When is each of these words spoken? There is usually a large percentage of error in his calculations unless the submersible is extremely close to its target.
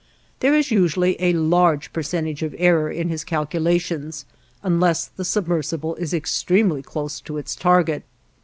There 0.39 0.55
is 0.55 0.71
usually 0.71 1.15
a 1.21 1.31
large 1.33 1.93
percentage 1.93 2.41
of 2.41 2.55
error 2.57 2.89
in 2.89 3.09
his 3.09 3.23
calculations 3.23 4.25
unless 4.63 5.05
the 5.05 5.23
submersible 5.23 5.93
is 5.93 6.11
extremely 6.11 6.81
close 6.81 7.21
to 7.21 7.37
its 7.37 7.55
target. 7.55 8.01